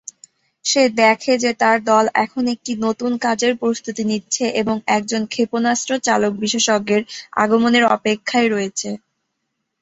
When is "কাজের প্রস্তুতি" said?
3.17-4.03